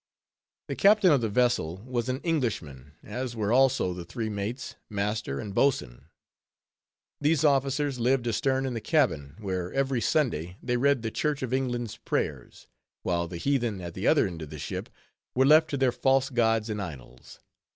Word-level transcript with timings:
The 0.67 0.75
captain 0.75 1.11
of 1.11 1.21
the 1.21 1.29
vessel 1.29 1.77
was 1.85 2.09
an 2.09 2.21
Englishman, 2.21 2.93
as 3.03 3.35
were 3.35 3.53
also 3.53 3.93
the 3.93 4.03
three 4.03 4.29
mates, 4.29 4.73
master 4.89 5.39
and 5.39 5.53
boatswain. 5.53 6.05
These 7.19 7.45
officers 7.45 7.99
lived 7.99 8.27
astern 8.27 8.65
in 8.65 8.73
the 8.73 8.81
cabin, 8.81 9.35
where 9.37 9.71
every 9.71 10.01
Sunday 10.01 10.57
they 10.63 10.75
read 10.77 11.03
the 11.03 11.11
Church 11.11 11.43
of 11.43 11.53
England's 11.53 11.97
prayers, 11.97 12.67
while 13.03 13.27
the 13.27 13.37
heathen 13.37 13.79
at 13.79 13.93
the 13.93 14.07
other 14.07 14.25
end 14.25 14.41
of 14.41 14.49
the 14.49 14.57
ship 14.57 14.89
were 15.35 15.45
left 15.45 15.69
to 15.69 15.77
their 15.77 15.91
false 15.91 16.31
gods 16.31 16.67
and 16.71 16.81
idols. 16.81 17.39